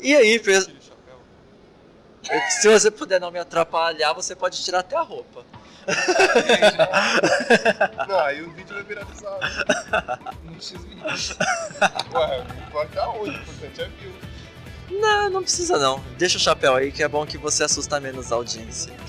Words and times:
E 0.00 0.14
aí, 0.14 0.38
pessoal? 0.38 0.76
Se 2.60 2.68
você 2.68 2.90
puder 2.90 3.18
não 3.20 3.30
me 3.30 3.38
atrapalhar, 3.38 4.12
você 4.12 4.36
pode 4.36 4.62
tirar 4.62 4.80
até 4.80 4.96
a 4.96 5.00
roupa. 5.00 5.44
Não, 8.06 8.18
aí 8.20 8.42
o 8.42 8.52
vídeo 8.52 8.74
vai 8.74 8.84
viralizar. 8.84 9.38
No 10.44 10.54
X-Vídeos. 10.54 11.36
Ué, 12.12 12.46
pode 12.70 12.90
estar 12.90 13.08
onde? 13.08 13.30
O 13.30 13.32
importante 13.32 13.80
é 13.80 13.88
view. 13.88 14.12
Não, 14.90 15.30
não 15.30 15.42
precisa 15.42 15.78
não. 15.78 16.04
Deixa 16.18 16.36
o 16.36 16.40
chapéu 16.40 16.74
aí 16.74 16.92
que 16.92 17.02
é 17.02 17.08
bom 17.08 17.26
que 17.26 17.38
você 17.38 17.64
assusta 17.64 17.98
menos 17.98 18.30
a 18.30 18.34
audiência. 18.34 18.92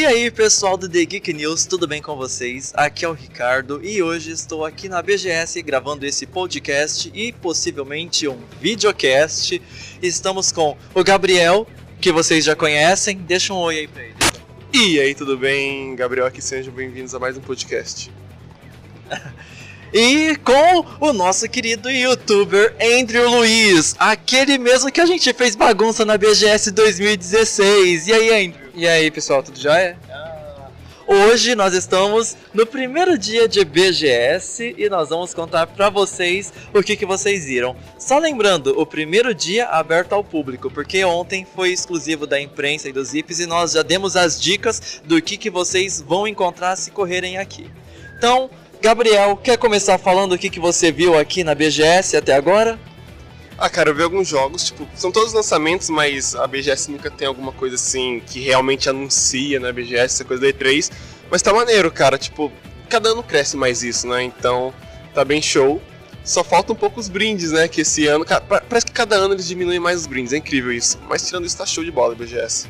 E 0.00 0.06
aí, 0.06 0.30
pessoal 0.30 0.78
do 0.78 0.88
The 0.88 1.04
Geek 1.04 1.30
News, 1.30 1.66
tudo 1.66 1.86
bem 1.86 2.00
com 2.00 2.16
vocês? 2.16 2.72
Aqui 2.74 3.04
é 3.04 3.08
o 3.08 3.12
Ricardo 3.12 3.84
e 3.84 4.02
hoje 4.02 4.30
estou 4.30 4.64
aqui 4.64 4.88
na 4.88 5.02
BGS 5.02 5.60
gravando 5.60 6.06
esse 6.06 6.26
podcast 6.26 7.12
e 7.12 7.32
possivelmente 7.32 8.26
um 8.26 8.38
videocast. 8.58 9.60
Estamos 10.02 10.50
com 10.52 10.74
o 10.94 11.04
Gabriel, 11.04 11.66
que 12.00 12.10
vocês 12.10 12.46
já 12.46 12.56
conhecem. 12.56 13.18
Deixa 13.18 13.52
um 13.52 13.58
oi 13.58 13.80
aí 13.80 13.88
pra 13.88 14.02
ele. 14.02 14.14
E 14.72 14.98
aí, 14.98 15.14
tudo 15.14 15.36
bem? 15.36 15.94
Gabriel 15.94 16.24
aqui, 16.24 16.40
sejam 16.40 16.72
bem-vindos 16.72 17.14
a 17.14 17.18
mais 17.18 17.36
um 17.36 17.42
podcast. 17.42 18.10
E 19.92 20.36
com 20.36 20.86
o 21.00 21.12
nosso 21.12 21.48
querido 21.48 21.90
youtuber 21.90 22.76
Andrew 22.80 23.28
Luiz, 23.28 23.96
aquele 23.98 24.56
mesmo 24.56 24.90
que 24.92 25.00
a 25.00 25.06
gente 25.06 25.32
fez 25.32 25.56
bagunça 25.56 26.04
na 26.04 26.16
BGS 26.16 26.70
2016. 26.70 28.06
E 28.06 28.12
aí, 28.12 28.46
Andrew? 28.46 28.70
E 28.72 28.86
aí, 28.86 29.10
pessoal, 29.10 29.42
tudo 29.42 29.58
jóia? 29.58 29.98
Hoje 31.08 31.56
nós 31.56 31.74
estamos 31.74 32.36
no 32.54 32.64
primeiro 32.64 33.18
dia 33.18 33.48
de 33.48 33.64
BGS 33.64 34.76
e 34.78 34.88
nós 34.88 35.08
vamos 35.08 35.34
contar 35.34 35.66
pra 35.66 35.90
vocês 35.90 36.52
o 36.72 36.84
que, 36.84 36.94
que 36.94 37.04
vocês 37.04 37.46
viram. 37.46 37.74
Só 37.98 38.16
lembrando, 38.16 38.80
o 38.80 38.86
primeiro 38.86 39.34
dia 39.34 39.66
aberto 39.66 40.12
ao 40.12 40.22
público, 40.22 40.70
porque 40.70 41.04
ontem 41.04 41.44
foi 41.56 41.72
exclusivo 41.72 42.28
da 42.28 42.40
imprensa 42.40 42.88
e 42.88 42.92
dos 42.92 43.08
zips 43.08 43.40
e 43.40 43.46
nós 43.46 43.72
já 43.72 43.82
demos 43.82 44.14
as 44.14 44.40
dicas 44.40 45.02
do 45.04 45.20
que, 45.20 45.36
que 45.36 45.50
vocês 45.50 46.00
vão 46.00 46.28
encontrar 46.28 46.76
se 46.76 46.92
correrem 46.92 47.38
aqui. 47.38 47.68
Então, 48.16 48.48
Gabriel, 48.80 49.36
quer 49.36 49.58
começar 49.58 49.98
falando 49.98 50.32
o 50.32 50.38
que, 50.38 50.48
que 50.48 50.58
você 50.60 50.90
viu 50.90 51.18
aqui 51.18 51.44
na 51.44 51.54
BGS 51.54 52.16
até 52.16 52.34
agora? 52.34 52.78
Ah, 53.58 53.68
cara, 53.68 53.90
eu 53.90 53.94
vi 53.94 54.02
alguns 54.02 54.26
jogos, 54.26 54.64
tipo, 54.64 54.88
são 54.94 55.12
todos 55.12 55.34
lançamentos, 55.34 55.90
mas 55.90 56.34
a 56.34 56.46
BGS 56.46 56.90
nunca 56.90 57.10
tem 57.10 57.28
alguma 57.28 57.52
coisa 57.52 57.74
assim 57.76 58.22
que 58.26 58.40
realmente 58.40 58.88
anuncia 58.88 59.60
na 59.60 59.70
BGS, 59.70 60.14
essa 60.14 60.24
coisa 60.24 60.40
da 60.42 60.48
E3. 60.48 60.90
Mas 61.30 61.42
tá 61.42 61.52
maneiro, 61.52 61.90
cara, 61.92 62.16
tipo, 62.16 62.50
cada 62.88 63.10
ano 63.10 63.22
cresce 63.22 63.58
mais 63.58 63.82
isso, 63.82 64.06
né? 64.08 64.22
Então, 64.22 64.72
tá 65.14 65.26
bem 65.26 65.42
show. 65.42 65.80
Só 66.24 66.42
falta 66.42 66.72
um 66.72 66.76
pouco 66.76 66.98
os 66.98 67.08
brindes, 67.08 67.52
né? 67.52 67.68
Que 67.68 67.82
esse 67.82 68.06
ano, 68.06 68.24
cara, 68.24 68.40
pa- 68.40 68.62
parece 68.66 68.86
que 68.86 68.92
cada 68.92 69.16
ano 69.16 69.34
eles 69.34 69.46
diminuem 69.46 69.78
mais 69.78 70.00
os 70.00 70.06
brindes, 70.06 70.32
é 70.32 70.38
incrível 70.38 70.72
isso. 70.72 70.98
Mas 71.06 71.26
tirando 71.26 71.44
isso, 71.44 71.56
tá 71.58 71.66
show 71.66 71.84
de 71.84 71.90
bola 71.90 72.14
a 72.14 72.16
BGS. 72.16 72.66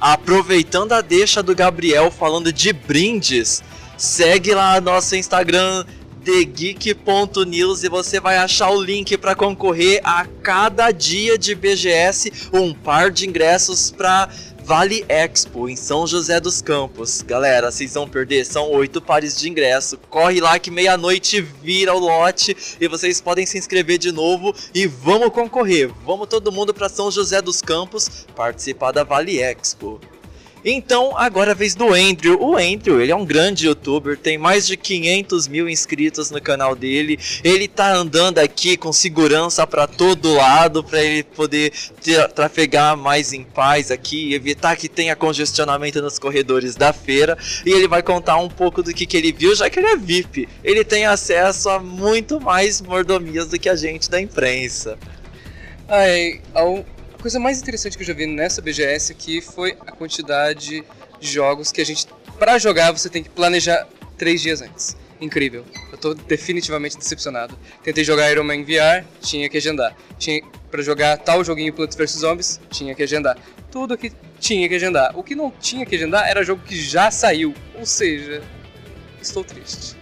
Aproveitando 0.00 0.92
a 0.92 1.02
deixa 1.02 1.42
do 1.42 1.54
Gabriel 1.54 2.10
falando 2.10 2.50
de 2.50 2.72
brindes, 2.72 3.62
segue 3.96 4.54
lá 4.54 4.80
nosso 4.80 5.16
Instagram 5.16 5.84
thegeek.news 6.24 7.82
e 7.82 7.88
você 7.88 8.20
vai 8.20 8.36
achar 8.36 8.70
o 8.70 8.80
link 8.80 9.16
para 9.18 9.34
concorrer 9.34 10.00
a 10.04 10.24
cada 10.42 10.90
dia 10.90 11.36
de 11.36 11.54
BGS 11.54 12.50
um 12.52 12.72
par 12.72 13.10
de 13.10 13.28
ingressos 13.28 13.90
para 13.90 14.28
Vale 14.64 15.04
Expo 15.08 15.68
em 15.68 15.74
São 15.74 16.06
José 16.06 16.38
dos 16.38 16.62
Campos. 16.62 17.20
Galera, 17.22 17.70
vocês 17.70 17.94
vão 17.94 18.08
perder? 18.08 18.46
São 18.46 18.70
oito 18.70 19.02
pares 19.02 19.36
de 19.36 19.48
ingresso. 19.48 19.98
Corre 20.08 20.40
lá 20.40 20.58
que 20.58 20.70
meia-noite 20.70 21.40
vira 21.40 21.92
o 21.92 21.98
lote 21.98 22.56
e 22.80 22.86
vocês 22.86 23.20
podem 23.20 23.44
se 23.44 23.58
inscrever 23.58 23.98
de 23.98 24.12
novo 24.12 24.54
e 24.72 24.86
vamos 24.86 25.30
concorrer. 25.30 25.90
Vamos 26.06 26.28
todo 26.28 26.52
mundo 26.52 26.72
para 26.72 26.88
São 26.88 27.10
José 27.10 27.42
dos 27.42 27.60
Campos 27.60 28.26
participar 28.36 28.92
da 28.92 29.02
Vale 29.02 29.40
Expo. 29.40 30.00
Então, 30.64 31.16
agora 31.16 31.50
é 31.50 31.52
a 31.52 31.54
vez 31.56 31.74
do 31.74 31.92
Andrew. 31.92 32.40
O 32.40 32.56
Andrew, 32.56 33.00
ele 33.00 33.10
é 33.10 33.16
um 33.16 33.24
grande 33.24 33.66
youtuber, 33.66 34.16
tem 34.16 34.38
mais 34.38 34.66
de 34.66 34.76
500 34.76 35.48
mil 35.48 35.68
inscritos 35.68 36.30
no 36.30 36.40
canal 36.40 36.76
dele. 36.76 37.18
Ele 37.42 37.66
tá 37.66 37.92
andando 37.92 38.38
aqui 38.38 38.76
com 38.76 38.92
segurança 38.92 39.66
para 39.66 39.88
todo 39.88 40.34
lado, 40.34 40.84
para 40.84 41.02
ele 41.02 41.24
poder 41.24 41.72
trafegar 42.34 42.96
mais 42.96 43.32
em 43.32 43.42
paz 43.42 43.90
aqui, 43.90 44.34
evitar 44.34 44.76
que 44.76 44.88
tenha 44.88 45.16
congestionamento 45.16 46.00
nos 46.00 46.18
corredores 46.18 46.76
da 46.76 46.92
feira. 46.92 47.36
E 47.66 47.70
ele 47.70 47.88
vai 47.88 48.02
contar 48.02 48.36
um 48.36 48.48
pouco 48.48 48.82
do 48.82 48.94
que, 48.94 49.04
que 49.04 49.16
ele 49.16 49.32
viu, 49.32 49.54
já 49.56 49.68
que 49.68 49.80
ele 49.80 49.88
é 49.88 49.96
VIP. 49.96 50.48
Ele 50.62 50.84
tem 50.84 51.06
acesso 51.06 51.68
a 51.70 51.80
muito 51.80 52.40
mais 52.40 52.80
mordomias 52.80 53.48
do 53.48 53.58
que 53.58 53.68
a 53.68 53.74
gente 53.74 54.08
da 54.08 54.20
imprensa. 54.20 54.96
Ai, 55.88 56.40
a 56.54 56.64
u- 56.64 56.84
a 56.91 56.91
coisa 57.22 57.38
mais 57.38 57.60
interessante 57.62 57.96
que 57.96 58.02
eu 58.02 58.06
já 58.06 58.12
vi 58.12 58.26
nessa 58.26 58.60
BGS 58.60 59.12
aqui 59.12 59.40
foi 59.40 59.78
a 59.86 59.92
quantidade 59.92 60.84
de 61.20 61.30
jogos 61.32 61.70
que 61.70 61.80
a 61.80 61.86
gente, 61.86 62.08
pra 62.36 62.58
jogar, 62.58 62.90
você 62.90 63.08
tem 63.08 63.22
que 63.22 63.28
planejar 63.30 63.86
três 64.18 64.42
dias 64.42 64.60
antes. 64.60 64.96
Incrível. 65.20 65.64
Eu 65.92 65.98
tô 65.98 66.14
definitivamente 66.14 66.98
decepcionado. 66.98 67.56
Tentei 67.80 68.02
jogar 68.02 68.28
Iron 68.32 68.42
Man 68.42 68.64
VR, 68.64 69.06
tinha 69.20 69.48
que 69.48 69.56
agendar. 69.56 69.96
Tinha 70.18 70.42
para 70.68 70.82
jogar 70.82 71.16
tal 71.16 71.44
joguinho 71.44 71.72
Plants 71.72 71.94
vs 71.94 72.10
Zombies, 72.10 72.60
tinha 72.72 72.92
que 72.92 73.04
agendar. 73.04 73.38
Tudo 73.70 73.96
que 73.96 74.10
tinha 74.40 74.68
que 74.68 74.74
agendar. 74.74 75.16
O 75.16 75.22
que 75.22 75.36
não 75.36 75.52
tinha 75.52 75.86
que 75.86 75.94
agendar 75.94 76.28
era 76.28 76.42
jogo 76.42 76.64
que 76.64 76.74
já 76.74 77.08
saiu. 77.12 77.54
Ou 77.76 77.86
seja, 77.86 78.42
estou 79.20 79.44
triste. 79.44 79.94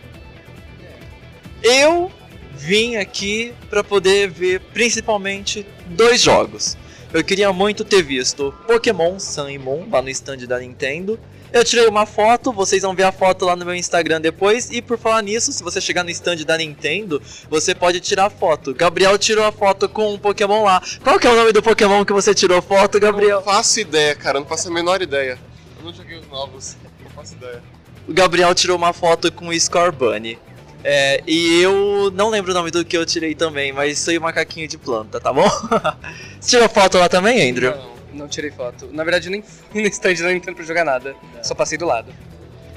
Eu 1.62 2.10
vim 2.54 2.96
aqui 2.96 3.52
para 3.68 3.84
poder 3.84 4.30
ver 4.30 4.62
principalmente 4.72 5.66
dois 5.86 6.22
jogos. 6.22 6.78
Eu 7.12 7.24
queria 7.24 7.52
muito 7.52 7.84
ter 7.84 8.02
visto 8.02 8.54
Pokémon 8.68 9.18
Sun 9.18 9.48
e 9.48 9.58
Moon 9.58 9.88
lá 9.90 10.00
no 10.00 10.08
stand 10.10 10.46
da 10.46 10.60
Nintendo. 10.60 11.18
Eu 11.52 11.64
tirei 11.64 11.88
uma 11.88 12.06
foto, 12.06 12.52
vocês 12.52 12.82
vão 12.82 12.94
ver 12.94 13.02
a 13.02 13.10
foto 13.10 13.44
lá 13.44 13.56
no 13.56 13.64
meu 13.64 13.74
Instagram 13.74 14.20
depois. 14.20 14.70
E 14.70 14.80
por 14.80 14.96
falar 14.96 15.20
nisso, 15.20 15.52
se 15.52 15.60
você 15.64 15.80
chegar 15.80 16.04
no 16.04 16.10
stand 16.10 16.36
da 16.46 16.56
Nintendo, 16.56 17.20
você 17.50 17.74
pode 17.74 17.98
tirar 17.98 18.30
foto. 18.30 18.72
Gabriel 18.72 19.18
tirou 19.18 19.44
a 19.44 19.50
foto 19.50 19.88
com 19.88 20.14
um 20.14 20.18
Pokémon 20.18 20.62
lá. 20.62 20.80
Qual 21.02 21.18
que 21.18 21.26
é 21.26 21.30
o 21.32 21.34
nome 21.34 21.52
do 21.52 21.60
Pokémon 21.60 22.04
que 22.04 22.12
você 22.12 22.32
tirou 22.32 22.62
foto, 22.62 23.00
Gabriel? 23.00 23.38
Não 23.38 23.44
faço 23.44 23.80
ideia, 23.80 24.14
cara, 24.14 24.38
não 24.38 24.46
faço 24.46 24.68
a 24.68 24.70
menor 24.70 25.02
ideia. 25.02 25.36
Eu 25.80 25.86
não 25.86 25.92
joguei 25.92 26.16
os 26.16 26.28
novos, 26.28 26.76
não 27.02 27.10
faço 27.10 27.34
ideia. 27.34 27.60
O 28.06 28.12
Gabriel 28.12 28.54
tirou 28.54 28.76
uma 28.76 28.92
foto 28.92 29.32
com 29.32 29.48
o 29.48 29.60
Scorbunny. 29.60 30.38
É, 30.82 31.22
e 31.26 31.60
eu 31.60 32.10
não 32.14 32.30
lembro 32.30 32.52
o 32.52 32.54
nome 32.54 32.70
do 32.70 32.84
que 32.84 32.96
eu 32.96 33.04
tirei 33.04 33.34
também, 33.34 33.72
mas 33.72 33.98
sou 33.98 34.16
o 34.16 34.20
macaquinho 34.20 34.66
de 34.66 34.78
planta, 34.78 35.20
tá 35.20 35.32
bom? 35.32 35.48
Você 36.40 36.50
tirou 36.50 36.68
foto 36.68 36.98
lá 36.98 37.08
também, 37.08 37.50
Andrew? 37.50 37.74
Não, 37.74 37.90
não 38.14 38.28
tirei 38.28 38.50
foto. 38.50 38.88
Na 38.92 39.04
verdade, 39.04 39.28
nem 39.28 39.42
fui 39.42 39.82
no 39.82 39.88
stand 39.88 40.14
da 40.14 40.32
Nintendo 40.32 40.56
pra 40.56 40.64
jogar 40.64 40.84
nada. 40.84 41.14
Só 41.42 41.54
passei 41.54 41.76
do 41.76 41.86
lado. 41.86 42.12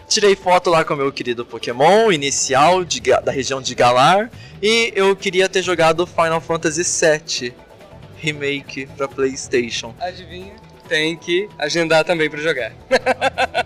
Tirei 0.08 0.36
foto 0.36 0.70
lá 0.70 0.84
com 0.84 0.94
o 0.94 0.98
meu 0.98 1.12
querido 1.12 1.46
Pokémon 1.46 2.12
inicial 2.12 2.84
de 2.84 3.02
da 3.02 3.32
região 3.32 3.62
de 3.62 3.74
Galar. 3.74 4.30
E 4.62 4.92
eu 4.96 5.16
queria 5.16 5.48
ter 5.48 5.62
jogado 5.62 6.06
Final 6.06 6.42
Fantasy 6.42 6.84
VII 6.84 7.54
Remake 8.18 8.86
pra 8.98 9.08
PlayStation. 9.08 9.94
Adivinha? 10.00 10.54
Tem 10.88 11.16
que 11.18 11.50
agendar 11.58 12.04
também 12.04 12.30
pra 12.30 12.40
jogar. 12.40 12.74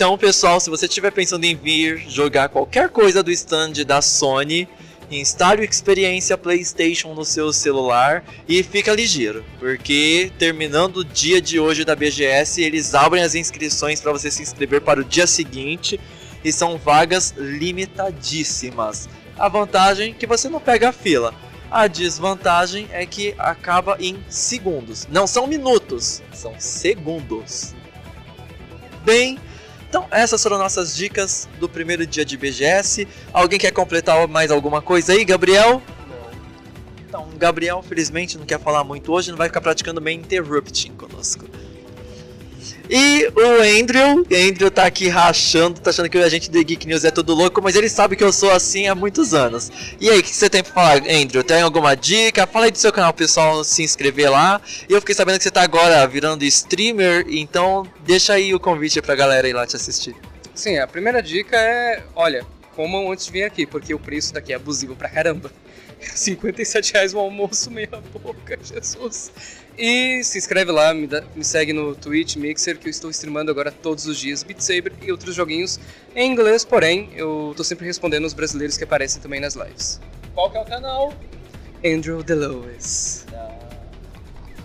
Então, 0.00 0.16
pessoal, 0.16 0.58
se 0.58 0.70
você 0.70 0.86
estiver 0.86 1.12
pensando 1.12 1.44
em 1.44 1.54
vir 1.54 1.98
jogar 2.08 2.48
qualquer 2.48 2.88
coisa 2.88 3.22
do 3.22 3.30
stand 3.30 3.84
da 3.86 4.00
Sony, 4.00 4.66
instale 5.10 5.60
o 5.60 5.62
Experiência 5.62 6.38
PlayStation 6.38 7.12
no 7.12 7.22
seu 7.22 7.52
celular 7.52 8.24
e 8.48 8.62
fica 8.62 8.94
ligeiro, 8.94 9.44
porque 9.58 10.32
terminando 10.38 10.96
o 10.96 11.04
dia 11.04 11.38
de 11.38 11.60
hoje 11.60 11.84
da 11.84 11.94
BGS, 11.94 12.62
eles 12.62 12.94
abrem 12.94 13.22
as 13.22 13.34
inscrições 13.34 14.00
para 14.00 14.10
você 14.10 14.30
se 14.30 14.40
inscrever 14.40 14.80
para 14.80 15.00
o 15.00 15.04
dia 15.04 15.26
seguinte 15.26 16.00
e 16.42 16.50
são 16.50 16.78
vagas 16.78 17.34
limitadíssimas. 17.36 19.06
A 19.38 19.50
vantagem 19.50 20.12
é 20.12 20.14
que 20.14 20.26
você 20.26 20.48
não 20.48 20.60
pega 20.60 20.88
a 20.88 20.92
fila. 20.92 21.34
A 21.70 21.86
desvantagem 21.86 22.88
é 22.90 23.04
que 23.04 23.34
acaba 23.36 23.98
em 24.00 24.16
segundos. 24.30 25.06
Não 25.10 25.26
são 25.26 25.46
minutos, 25.46 26.22
são 26.32 26.54
segundos. 26.58 27.74
Bem, 29.04 29.38
então, 29.90 30.06
essas 30.12 30.40
foram 30.40 30.56
nossas 30.56 30.94
dicas 30.94 31.48
do 31.58 31.68
primeiro 31.68 32.06
dia 32.06 32.24
de 32.24 32.36
BGS. 32.36 33.08
Alguém 33.32 33.58
quer 33.58 33.72
completar 33.72 34.28
mais 34.28 34.52
alguma 34.52 34.80
coisa 34.80 35.12
aí, 35.12 35.24
Gabriel? 35.24 35.82
Então, 37.08 37.24
o 37.24 37.36
Gabriel, 37.36 37.82
felizmente, 37.82 38.38
não 38.38 38.46
quer 38.46 38.60
falar 38.60 38.84
muito 38.84 39.12
hoje, 39.12 39.32
não 39.32 39.36
vai 39.36 39.48
ficar 39.48 39.60
praticando 39.60 40.00
bem 40.00 40.20
interrupting 40.20 40.92
conosco. 40.92 41.44
E 42.88 43.26
o 43.28 43.80
Andrew, 43.80 44.26
Andrew 44.48 44.70
tá 44.70 44.84
aqui 44.84 45.08
rachando, 45.08 45.80
tá 45.80 45.90
achando 45.90 46.08
que 46.08 46.18
a 46.18 46.28
gente 46.28 46.50
do 46.50 46.64
Geek 46.64 46.86
News 46.86 47.04
é 47.04 47.10
tudo 47.10 47.34
louco, 47.34 47.62
mas 47.62 47.76
ele 47.76 47.88
sabe 47.88 48.16
que 48.16 48.24
eu 48.24 48.32
sou 48.32 48.50
assim 48.50 48.88
há 48.88 48.94
muitos 48.94 49.32
anos. 49.32 49.70
E 50.00 50.10
aí, 50.10 50.18
o 50.18 50.22
que 50.22 50.34
você 50.34 50.50
tem 50.50 50.62
pra 50.62 50.72
falar, 50.72 50.96
Andrew? 51.08 51.44
Tem 51.44 51.62
alguma 51.62 51.94
dica? 51.94 52.46
Fala 52.46 52.66
aí 52.66 52.70
do 52.70 52.78
seu 52.78 52.92
canal, 52.92 53.12
pessoal, 53.12 53.62
se 53.62 53.82
inscrever 53.82 54.30
lá. 54.30 54.60
E 54.88 54.92
eu 54.92 55.00
fiquei 55.00 55.14
sabendo 55.14 55.38
que 55.38 55.44
você 55.44 55.50
tá 55.50 55.62
agora 55.62 56.06
virando 56.06 56.44
streamer, 56.44 57.24
então 57.28 57.86
deixa 58.04 58.34
aí 58.34 58.54
o 58.54 58.60
convite 58.60 59.00
pra 59.00 59.14
galera 59.14 59.48
ir 59.48 59.52
lá 59.52 59.66
te 59.66 59.76
assistir. 59.76 60.14
Sim, 60.54 60.78
a 60.78 60.86
primeira 60.86 61.22
dica 61.22 61.56
é, 61.56 62.02
olha, 62.14 62.44
comam 62.74 63.10
antes 63.10 63.26
de 63.26 63.32
vir 63.32 63.44
aqui, 63.44 63.66
porque 63.66 63.94
o 63.94 63.98
preço 63.98 64.34
daqui 64.34 64.52
é 64.52 64.56
abusivo 64.56 64.96
pra 64.96 65.08
caramba. 65.08 65.50
57 66.00 66.92
reais 66.92 67.14
o 67.14 67.18
almoço, 67.18 67.70
meia 67.70 67.88
boca, 68.22 68.58
Jesus. 68.62 69.32
E 69.78 70.22
se 70.24 70.38
inscreve 70.38 70.70
lá, 70.72 70.92
me, 70.92 71.06
dá, 71.06 71.22
me, 71.34 71.44
segue 71.44 71.72
no 71.72 71.94
Twitch 71.94 72.36
Mixer, 72.36 72.78
que 72.78 72.88
eu 72.88 72.90
estou 72.90 73.10
streamando 73.10 73.50
agora 73.50 73.70
todos 73.70 74.06
os 74.06 74.18
dias 74.18 74.42
Beat 74.42 74.60
Saber 74.60 74.92
e 75.02 75.10
outros 75.10 75.34
joguinhos 75.34 75.80
em 76.14 76.30
inglês, 76.30 76.64
porém 76.64 77.10
eu 77.14 77.54
tô 77.56 77.64
sempre 77.64 77.86
respondendo 77.86 78.24
os 78.24 78.34
brasileiros 78.34 78.76
que 78.76 78.84
aparecem 78.84 79.22
também 79.22 79.40
nas 79.40 79.54
lives. 79.54 80.00
Qual 80.34 80.50
que 80.50 80.58
é 80.58 80.60
o 80.60 80.64
canal? 80.64 81.14
Andrew 81.84 82.22
DeLois. 82.22 83.26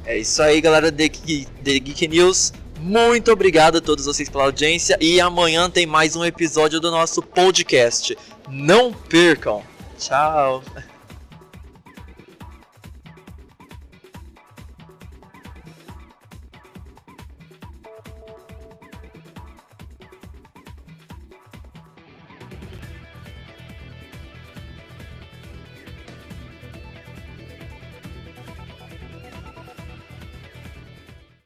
É 0.06 0.18
isso 0.18 0.42
aí, 0.42 0.62
galera 0.62 0.92
The 0.92 1.08
Geek, 1.08 1.48
The 1.64 1.80
Geek 1.80 2.08
News. 2.08 2.54
Muito 2.80 3.32
obrigado 3.32 3.78
a 3.78 3.82
todos 3.82 4.06
vocês 4.06 4.30
pela 4.30 4.44
audiência 4.44 4.98
e 5.02 5.20
amanhã 5.20 5.70
tem 5.70 5.86
mais 5.86 6.16
um 6.16 6.24
episódio 6.24 6.80
do 6.80 6.92
nosso 6.92 7.22
podcast. 7.22 8.16
Não 8.48 8.94
percam! 8.94 9.64
Tchau! 9.98 10.64